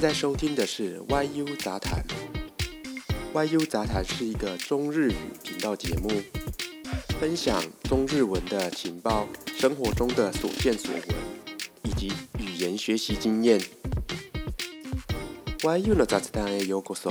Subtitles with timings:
[0.00, 1.00] 现在收听的是
[1.32, 2.00] 《YU 杂谈》。
[3.48, 6.08] 《YU 杂谈》是一个中日语频道节目，
[7.20, 9.26] 分享中日文的情报、
[9.56, 11.02] 生活中的所见所闻
[11.82, 13.60] 以及语言学习经验。
[15.62, 17.10] YU の雑談へようこそ。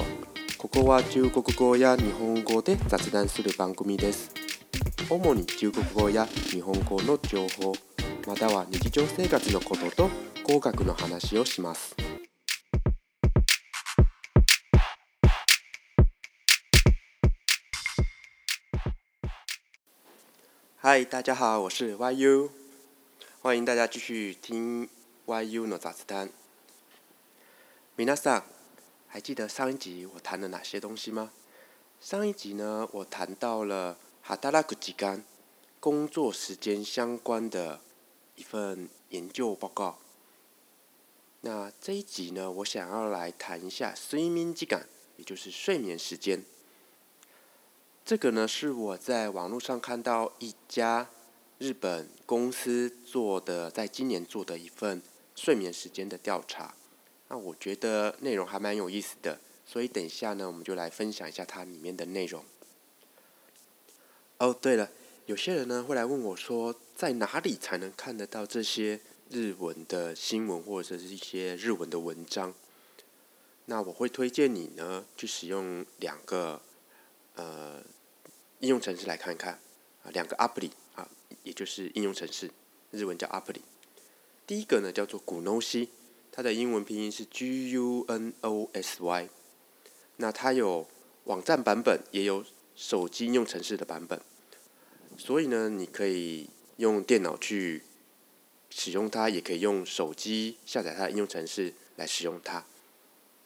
[0.58, 4.32] ここは中国語や日本語で雑談する番組です。
[5.10, 7.74] 主に中国語や日本語の情報、
[8.26, 10.10] または日常生活のことと
[10.46, 11.94] 口学の話をします。
[20.90, 22.50] 嗨，大家好，我是 YU，
[23.42, 24.88] 欢迎大家继续听
[25.26, 26.30] YU 的杂思谈。
[27.98, 28.42] 米娜桑，
[29.06, 31.34] 还记得上一集我谈了哪些东西吗？
[32.00, 35.26] 上一集呢，我谈到了哈达拉克ジ感，
[35.82, 37.82] 工作时间相关的
[38.36, 40.00] 一份研究报告。
[41.42, 46.42] 那这一集呢，我想要来谈一下睡眠ミ感，也就是睡眠时间。
[48.08, 51.10] 这个呢是我在网络上看到一家
[51.58, 55.02] 日本公司做的，在今年做的一份
[55.36, 56.74] 睡眠时间的调查。
[57.28, 62.46] 那我觉得内容还蛮有意思的，所以等一下呢，我们就来分享一下它里面的内容。
[64.38, 64.90] 哦，对了，
[65.26, 68.98] 有些人呢会来问我说，在哪里才能看得到这些
[69.30, 72.54] 日文的新闻或者是一些日文的文章？
[73.66, 76.62] 那我会推荐你呢去使用两个，
[77.36, 77.84] 呃。
[78.60, 79.54] 应用程式来看一看
[80.04, 81.08] 啊，两个アプリ啊，
[81.44, 82.50] 也就是应用程式，
[82.92, 83.58] 日文叫アプリ。
[84.48, 85.88] 第一个呢叫做 GUNOSY，
[86.32, 89.30] 它的英文拼音是 G U N O S Y。
[90.16, 90.88] 那它有
[91.26, 92.44] 网站版本，也有
[92.76, 94.20] 手机应用程式的版本，
[95.20, 97.84] 所以呢，你可以用电脑去
[98.72, 102.66] 使用它，也可以用手机下载它的应用程式来使用它。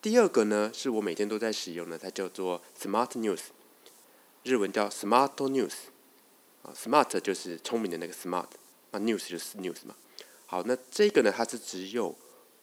[0.02, 3.40] 第二个呢是我每天都在使用的，它叫做 Smart News。
[4.44, 5.72] 日文叫 Smart News，
[6.64, 8.48] 啊，Smart 就是聪明的那个 Smart，
[8.90, 9.94] 啊，News 就是 News 嘛。
[10.48, 12.16] 好，那这个呢，它是只有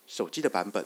[0.04, 0.84] 手机的版本。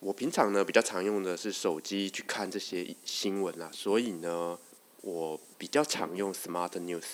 [0.00, 4.58] 我平常呢比较常用的是手机去看这些新闻啊，所以呢，
[5.02, 7.04] 我比较常用 Smart News。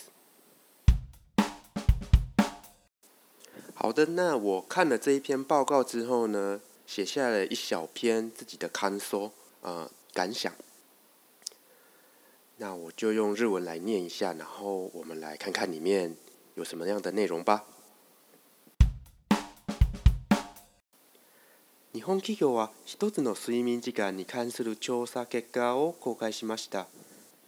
[3.74, 10.54] 好的，那我看了这一篇报告之后呢，写下了一小篇自己的看说啊感想。
[12.56, 16.16] 那我就用日文来念一下，然后我们来看看里面
[16.54, 17.64] 有什么样的内容吧。
[21.94, 26.86] 日本企業は一つの睡眠時間に関する調査結果を公開しました。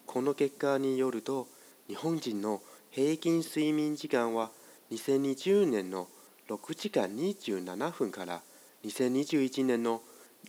[0.07, 1.47] この結果によると、
[1.89, 4.51] 日本人の平均睡眠時間は
[4.91, 6.09] 2020年の
[6.49, 8.43] 6時間27分から
[8.85, 10.01] 2021年の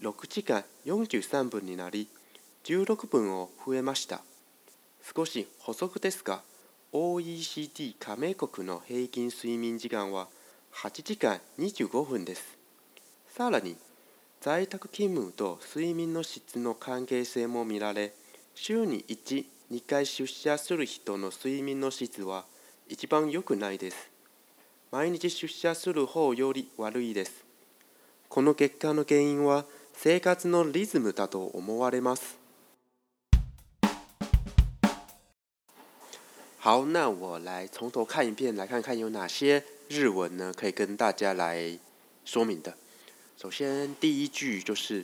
[0.01, 2.07] 6時間43分になり、
[2.63, 4.21] 16分を増えました。
[5.15, 6.41] 少し補足ですが
[6.91, 10.27] OECD 加盟国の平均睡眠時間は
[10.83, 12.57] 8時間25分です
[13.29, 13.77] さらに
[14.41, 18.11] 在宅勤務と睡眠の質の関係性も見られ
[18.53, 19.45] 週に12
[19.87, 22.43] 回出社する人の睡眠の質は
[22.89, 24.09] 一番良くないです
[24.91, 27.45] 毎日出社する方より悪いです
[28.27, 29.63] この結果の原因は
[29.93, 32.37] 生活のリズムだと思われます
[36.69, 41.79] 好，那我来从头看一遍，来看看有哪些日文呢，可以跟大家来
[42.25, 42.75] 说明的。
[43.41, 44.99] 首先第一句就是，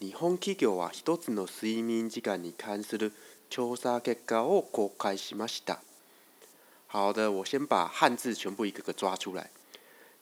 [0.00, 3.12] 日本企業は一つの睡眠時間に関する
[3.48, 5.78] 調査結果を公開しました。
[6.88, 9.52] 好的，我先把汉字全部一个个抓出来。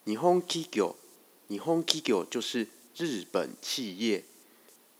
[0.04, 0.94] 日本企業，
[1.48, 4.22] 日本企業就是日本企业，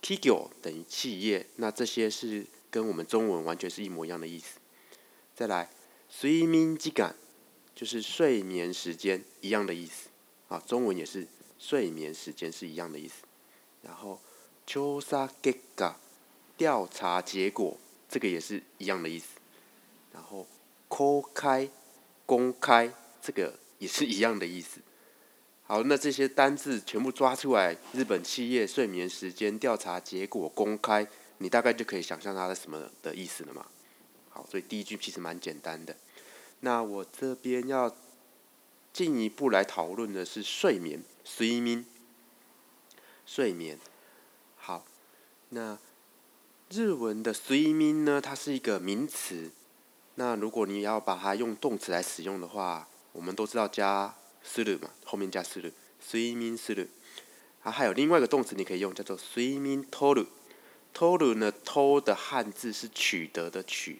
[0.01, 4.55] 企業等于企业，那这些是跟我们中文完全是一模一样的意思。
[5.35, 5.69] 再来。
[6.19, 7.13] 睡眠時感，
[7.75, 10.07] 就是睡眠时间一样的意思，
[10.47, 11.27] 啊，中文也是
[11.59, 13.15] 睡眠时间是一样的意思。
[13.83, 14.21] 然后
[14.65, 15.93] 調查結果，
[16.55, 17.77] 调查结果
[18.07, 19.25] 这个也是一样的意思。
[20.13, 20.47] 然后
[20.87, 21.69] 公开
[22.25, 22.89] 公开，
[23.21, 24.79] 这个也是一样的意思。
[25.67, 31.05] 好，那这些单字全部抓出来，日本企业睡眠时间调查结果公开，
[31.39, 33.65] 你大概就可以想象它的什么的意思了嘛。
[34.29, 35.95] 好，所以第一句其实蛮简单的。
[36.65, 37.95] 那我这边要
[38.91, 41.85] 进一步来讨论的是睡眠，睡眠，
[43.23, 43.77] 睡眠。
[44.57, 44.83] 好，
[45.49, 45.77] 那
[46.71, 49.51] 日文的睡眠呢，它是一个名词。
[50.15, 56.87] 那如果你要把它用动词来使用的话，我们都知道加する嘛，后面加する，睡眠する。
[57.61, 60.25] 啊，还有另外一个动词你可以用叫做睡眠取る，
[60.95, 63.99] 取る呢，偷的汉字是取得的取。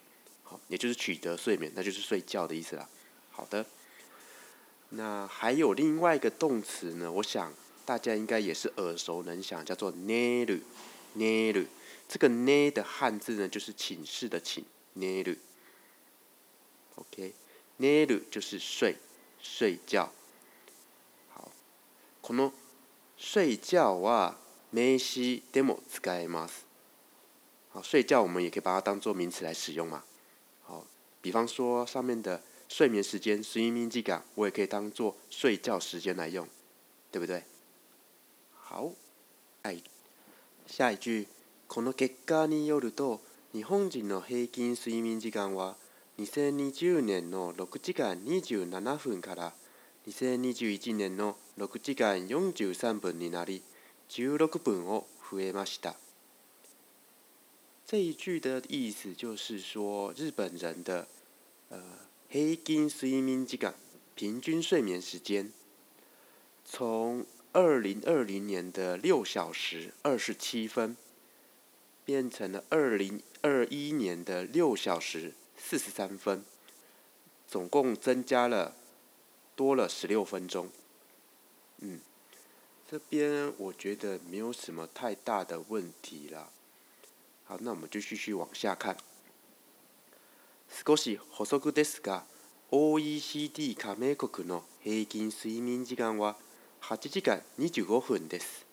[0.68, 2.88] 也就是取得睡眠，那就是睡觉的意思啦。
[3.32, 3.66] 好的，
[4.90, 7.54] 那还有另外一个动词呢，我想
[7.86, 11.66] 大家应该也是耳熟能详，叫做 n n i r u
[12.08, 14.64] 这个 n e 的汉字呢，就是寝室的寝。
[14.98, 15.38] ねる。
[16.96, 18.96] OK，r u 就是睡
[19.42, 20.10] 睡觉。
[21.32, 21.52] 好，
[22.22, 22.54] この
[23.18, 24.36] 睡觉は o
[25.00, 26.64] s でも使えます。
[27.74, 30.02] 好，睡觉我们也可以把它当做名词来使用嘛。
[31.26, 32.40] 比方说上面的
[32.70, 36.48] 睡眠时间、睡眠质量，我也可以当做睡觉时间来用，
[37.12, 37.42] 对不对？
[38.54, 38.92] 好，
[39.64, 39.82] はい。
[40.68, 41.26] 次に、
[41.68, 43.20] この結果によると、
[43.54, 45.76] 日本人の平均睡眠時間は
[46.20, 49.54] 2020年の6時間27分から
[50.08, 53.64] 2021年の6時間43分になり、
[54.12, 55.96] 16分を増えました。
[57.88, 61.08] 这一句的意思就是说日本人的。
[61.70, 61.82] 呃，
[62.30, 63.74] 黑金睡眠这个
[64.14, 65.52] 平均睡眠时间，
[66.64, 70.96] 从二零二零年的六小时二十七分，
[72.04, 76.44] 变成了二零二一年的六小时四十三分，
[77.48, 78.76] 总共增加了
[79.56, 80.70] 多了十六分钟。
[81.80, 82.00] 嗯，
[82.90, 86.48] 这边我觉得没有什么太大的问题啦。
[87.46, 88.96] 好，那我们就继续往下看。
[90.88, 92.24] 少し補足ですが
[92.72, 96.36] OECD 加盟国の平均睡眠時間は
[96.82, 98.66] 8時間25分です。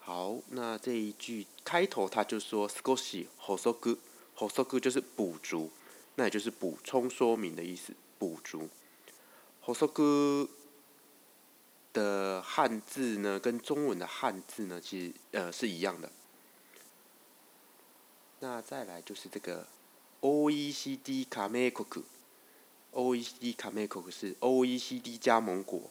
[0.00, 3.98] 好，那这一句开头他就说少し補足，
[4.36, 5.70] 補足就是补足，
[6.14, 8.68] 那也就是补充说明的意思，补足。
[9.64, 10.48] 補足
[11.94, 16.10] 的汉字呢，跟中文的汉字呢，其实呃是一样的。
[18.40, 19.66] 那再来就是这个
[20.26, 22.02] O E C D 卡梅库克
[22.92, 25.90] ，O E C D 卡梅库克是 O E C D 加盟国。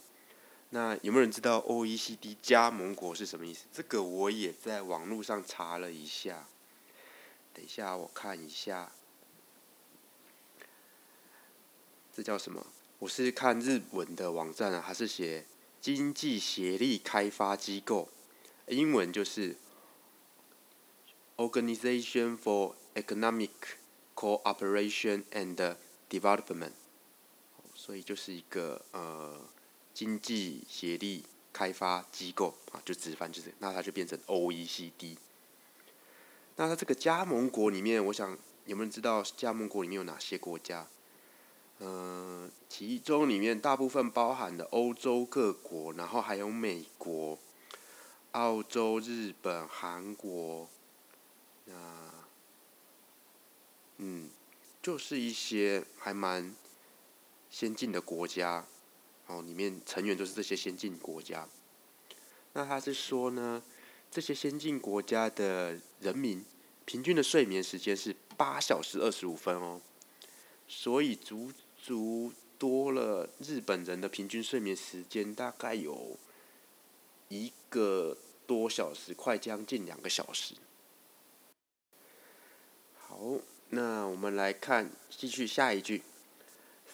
[0.72, 3.66] 那有没有人知道 O E C D 加盟国是什么意思？
[3.72, 6.48] 这个我也在网络上查了一下。
[7.54, 8.92] 等一下我看一下，
[12.16, 12.66] 这叫什么？
[12.98, 15.46] 我是看日文的网站啊，它是写
[15.80, 18.10] 经济协力开发机构，
[18.66, 19.56] 英文就是
[21.38, 23.83] Organization for Economic。
[24.16, 25.76] Cooperation and
[26.10, 26.72] Development，
[27.74, 29.32] 所以就是一个呃
[29.94, 35.18] 经济协力开发机构啊，就直翻就是那它就变成 OECD。
[36.56, 38.32] 那它这个加盟国里面，我想
[38.66, 40.86] 有没有人知道加盟国里面有哪些国家？
[41.80, 47.38] 嗯，其中里面大部分包含的欧洲各国，然后还有美国、
[48.32, 50.68] 澳洲、日本、韩国
[51.72, 52.03] 啊。
[53.98, 54.30] 嗯，
[54.82, 56.54] 就是一些还蛮
[57.50, 58.66] 先进的国家，
[59.28, 61.48] 哦，里面成员都是这些先进国家。
[62.54, 63.62] 那他是说呢，
[64.12, 66.44] 这些先进国家的人民
[66.86, 69.80] 平均的睡眠时间是八小时二十五分哦，
[70.68, 71.52] 所以足
[71.82, 76.18] 足多了日本人的平均睡眠时间大概有
[77.30, 80.56] 一个多小时，快将近两个小时。
[82.98, 83.40] 好。
[83.76, 86.04] 那我们来看，继续下一句。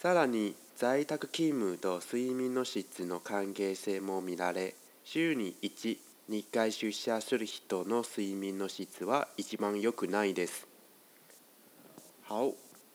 [0.02, 5.98] さらに在宅勤務と睡眠の質の関係性も見られ、週に1
[6.30, 10.66] 日回出社する人の睡眠の質は一番良くないです。
[12.30, 12.50] 好，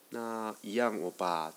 [0.09, 1.53] 那一样我把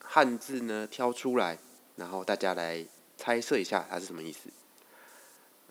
[0.00, 1.56] 汉字呢挑出来，
[1.96, 2.84] 然后大家来
[3.16, 4.50] 猜测一下它是什么意思。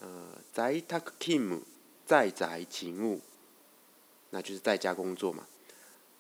[0.02, 1.60] 呃，在宅勤務，
[2.08, 3.20] 在宅勤務，
[4.32, 5.46] 那就是在家工作嘛。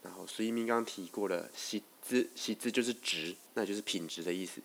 [0.07, 4.61] 然后，一明刚提过了，习字，习字就是值，那就是品质的意思。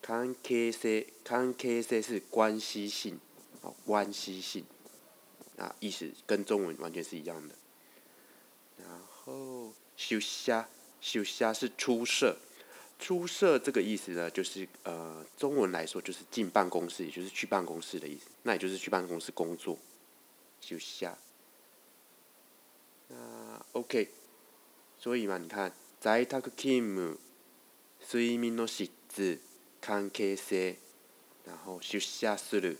[0.00, 3.18] 看 K C，看 K C 是关系性，
[3.62, 4.64] 哦，关系性
[5.58, 7.54] 啊，意思跟中文完全是一样的。
[8.78, 8.88] 然
[9.24, 10.18] 后休
[10.52, 10.68] 啊，
[11.00, 12.36] 休啊，是出色，
[13.00, 19.76] 出色这个意思呢，就是呃，中文来说就是进办公室，也就是去办公室的意思，那也就是去办公室工作。
[20.60, 21.18] 休啊。
[23.08, 24.08] 那 OK。
[25.04, 25.70] 所以，嘛，你看，
[26.00, 27.18] 在宅勤务、
[28.00, 29.38] 睡眠的质、
[29.84, 30.74] 关系性，
[31.44, 32.76] 然后出社する，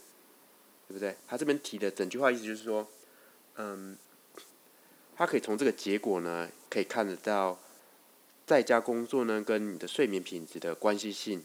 [0.88, 1.14] 对不对？
[1.28, 2.88] 他这边提的整句话意思就是说，
[3.57, 3.99] 嗯，
[5.14, 7.61] 他可以从这个结果呢，可以看得到，
[8.47, 11.45] 在家工作呢跟你的睡眠品质的关系性，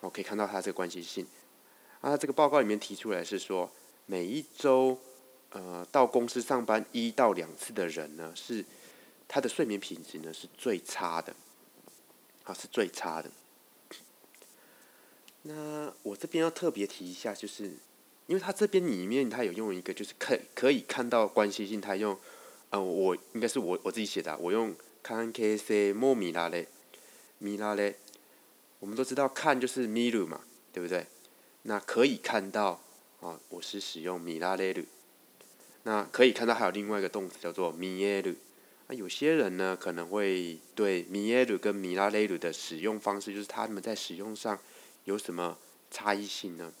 [0.00, 1.26] 我可以看到他这个关系性。
[2.02, 3.72] 那、啊，这个报告里面提出来是说，
[4.04, 4.98] 每一周，
[5.52, 8.62] 呃，到公司上班一到两次的人呢，是
[9.28, 11.34] 他的睡眠品质呢是最差的，
[12.44, 13.30] 啊，是最差的。
[15.42, 17.64] 那我这边要特别提一下，就是
[18.26, 22.18] 因为他这边里面他有用一个就是可可以看到关系性，他用，
[22.70, 26.66] 呃，我应该是我我自己写的，我用看 K C 莫米拉嘞，
[27.38, 27.96] 米拉嘞，
[28.80, 30.40] 我们都知道看就是米鲁嘛，
[30.72, 31.06] 对不对？
[31.62, 32.80] 那可以看到，
[33.20, 34.82] 啊，我是使用米拉嘞鲁，
[35.84, 38.34] 那可以看到还有另外一个动词叫做米耶鲁。
[38.88, 44.56] 那有些人呢，可能会对米耶鲁跟米拉雷鲁的使用方式，就是他们在使用上
[45.04, 45.58] 有什么
[45.90, 46.72] 差异性呢？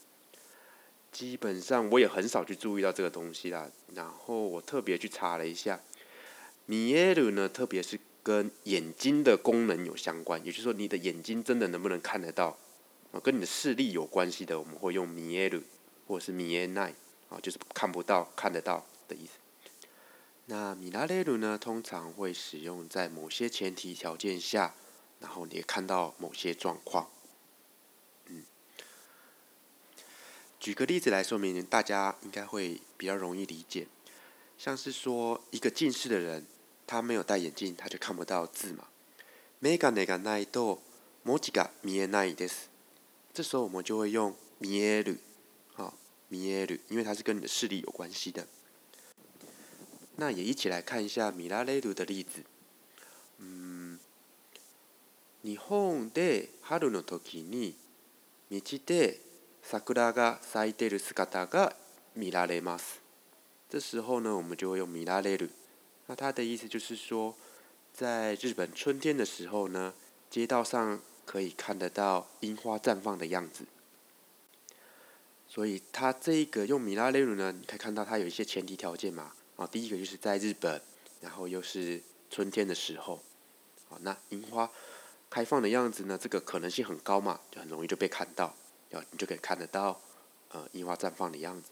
[1.10, 3.68] 基本上我也很少去注意到这个东西啦。
[3.94, 5.80] 然后我特别去查了一下，
[6.66, 12.56] 米耶鲁呢，特别是跟眼睛的功能有相关，也就是说你的眼睛真的能不能看得到，
[13.10, 15.60] 啊，跟你的视力有关系的，我们会用米耶鲁
[16.06, 16.94] 或者是米耶奈，
[17.30, 19.32] 啊，就是看不到、看得到的意思。
[20.48, 24.74] 那“米拉雷鲁呢，通常会使用在某些前提条件下，
[25.18, 27.10] 然后你也看到某些状况。
[28.26, 28.44] 嗯，
[30.60, 33.88] 举个例子来说明，大家应该会比较容易理解。
[34.56, 36.46] 像是说一个近视的人，
[36.86, 38.86] 他没有戴眼镜，他就看不到字嘛。
[39.58, 40.78] 每が見えないと、
[41.24, 42.68] 文字が見えないです。
[43.34, 45.18] 这时候我们就会用“見える，
[45.74, 45.94] 好
[46.30, 48.46] ，“見える，因为它是跟你的视力有关系的。
[50.18, 52.42] 那也一起来看一下米拉雷鲁的例子。
[53.38, 53.98] 嗯，
[55.42, 57.76] 日本で春の時に
[58.50, 59.20] 道で
[59.62, 61.74] 桜が咲いてる姿が
[62.14, 63.02] 見られます。
[63.78, 65.48] 时候呢，我们就会用米拉れ鲁。
[66.06, 67.34] 那它的意思就是说，
[67.92, 69.92] 在日本春天的时候呢，
[70.30, 73.66] 街道上可以看得到樱花绽放的样子。
[75.46, 79.32] 所以它这一个用米拉雷鲁呢，你可以看到它有一些前提条件嘛。
[79.56, 80.80] 啊，第一个就是在日本，
[81.20, 83.20] 然后又是春天的时候，
[83.88, 84.70] 好，那樱花
[85.30, 88.54] 开放的样子呢，这个可能性很高嘛，就很容易就被看到，
[88.90, 89.98] 要你就可以看得到，
[90.50, 91.70] 呃，樱花绽放的样子。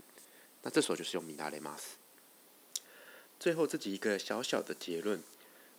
[0.63, 1.97] 那这时候就是用米拉雷马斯。
[3.39, 5.23] 最后这几个小小的结论，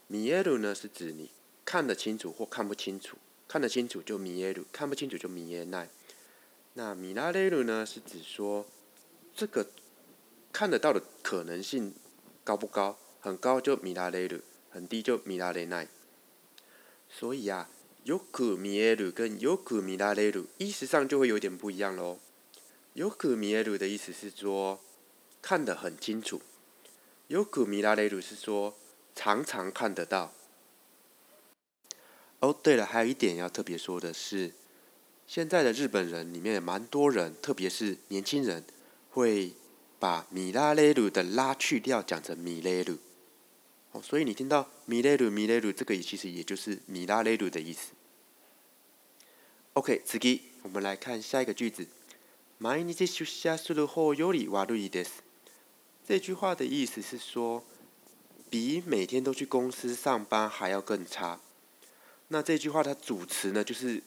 [0.06, 1.28] 米耶鲁呢是指你
[1.64, 3.16] 看得清楚或看不清楚，
[3.48, 5.88] 看得清楚就米耶鲁，看不清楚就米耶奈。
[6.74, 8.64] 那米拉雷鲁呢是指说
[9.34, 9.66] 这个。
[10.58, 11.92] 看得到的可能性
[12.42, 12.96] 高不高？
[13.20, 15.86] 很高就米拉雷鲁，很低就米拉雷奈。
[17.10, 17.68] 所以啊，
[18.04, 22.18] 有可米耶鲁跟有可米拉雷鲁，意思上就会有点不一样喽。
[22.94, 24.80] 有可米耶鲁的意思是说
[25.42, 26.40] 看得很清楚，
[27.28, 28.78] 有可米拉雷鲁是说
[29.14, 30.32] 常常看得到。
[32.40, 34.52] 哦，对了，还有一点要特别说的是，
[35.26, 38.64] 现在的日本人里面蛮多人，特别是年轻人，
[39.10, 39.52] 会。
[39.98, 42.98] 把米拉雷鲁的“拉”去掉，讲成米雷鲁。
[43.92, 47.92] 哦，所以你听到米雷鲁、米雷鲁，这个也其实也就是米拉雷鲁的意思。
[49.74, 51.86] OK，次 e 我们来看下一个句子。
[52.58, 55.22] 毎日出社する方より悪いです。
[56.08, 57.62] 这句话的意思是说，
[58.50, 61.38] 比每天都去公司上班还要更差。
[62.28, 64.02] 那这句话它主词呢，就是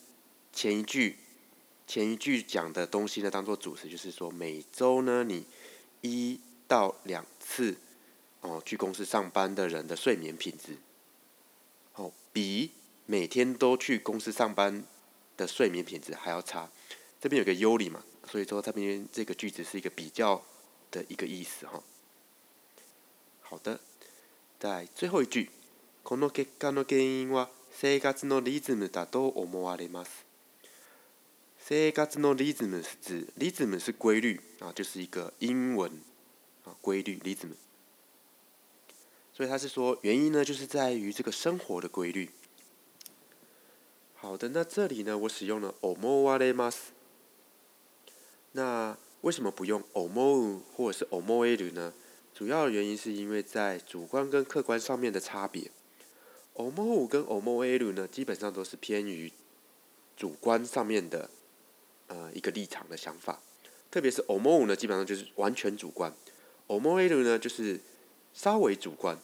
[0.52, 1.18] 前一句
[1.88, 5.46] 前一句讲的东西呢，当做主词，就是说每周呢，你
[6.02, 7.76] 一到两次，
[8.42, 10.78] 哦，去公司上班的人的睡眠品质，
[11.96, 12.72] 哦，比
[13.06, 14.84] 每天都去公司上班
[15.36, 16.70] 的睡眠品质还要差。
[17.20, 20.42] 这边有个“优理嘛，所以说它这边这个句子是一个比较
[20.92, 21.84] 的一个意思，哈。
[23.42, 23.80] 好的，
[24.60, 25.50] 在最后一句，
[26.04, 30.29] この結果の原因は生活のリズムだと思われます。
[31.72, 35.88] 这个 “ga zno lizm” 是指 “lizm” 是规律啊，就是一个英文
[36.64, 37.48] 啊规律 l i z
[39.32, 42.28] 所以他是说原因呢，就是在于这个生活的规律。
[44.16, 46.74] 好的，那这里呢，我使用了 “omovalemas”。
[48.54, 51.94] 那为什么不用 o m o 或者是 o m o v e l 呢？
[52.34, 55.70] 主要的原因是因为在主观跟客观上面的差别
[56.56, 59.32] o m o 跟 o m o v e l 呢，基本上都是偏于
[60.18, 61.30] 主观上面的。
[62.10, 63.40] 呃，一个立场的想法，
[63.92, 66.12] 特别是 “omo” 呢，基本上就是完全主观
[66.68, 67.80] o m o e 呢，就是
[68.34, 69.18] 稍微主观。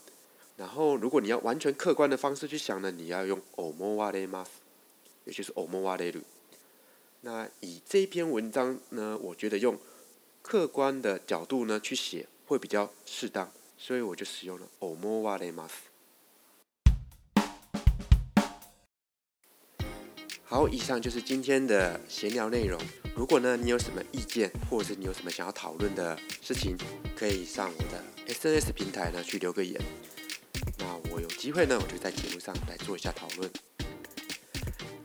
[0.55, 4.45] 然后，如果你要完全客观的方式去想呢，你要用 “omo wa demas”，
[5.25, 6.21] 也就是 “omo waeru”。
[7.21, 9.77] 那以这篇文章呢，我觉得用
[10.43, 15.94] 客观的角度呢去写会比较适当，所以我就使用了 “omo wa demas”。
[20.47, 22.79] 好，以上就是今天的闲聊内容。
[23.15, 26.77] 如果呢，你有什么意见，或者你有什么想要讨论的事情，
[27.15, 29.79] 可以上我的 S N S 平台呢去留个言。
[30.77, 33.49] 那我有机会呢，我就在节目上来做一下讨论。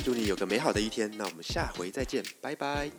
[0.05, 1.11] 祝你有个美好的一天。
[1.17, 2.91] 那我们下回再见，拜拜。